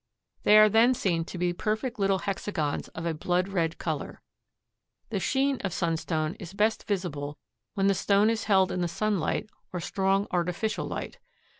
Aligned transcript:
They 0.41 0.57
are 0.57 0.67
then 0.67 0.95
seen 0.95 1.25
to 1.25 1.37
be 1.37 1.53
perfect 1.53 1.99
little 1.99 2.17
hexagons 2.17 2.87
of 2.95 3.05
a 3.05 3.13
blood 3.13 3.47
red 3.49 3.77
color. 3.77 4.23
The 5.11 5.19
sheen 5.19 5.57
of 5.61 5.73
sunstone 5.73 6.33
is 6.39 6.55
best 6.55 6.87
visible 6.87 7.37
when 7.75 7.85
the 7.85 7.93
stone 7.93 8.31
is 8.31 8.45
held 8.45 8.71
in 8.71 8.81
the 8.81 8.87
sunlight 8.87 9.47
or 9.71 9.79
strong 9.79 10.25
artificial 10.31 10.87
light. 10.87 11.19